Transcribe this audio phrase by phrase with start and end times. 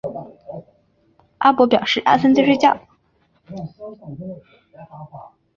[1.37, 2.75] 阿伯表示阿三在睡觉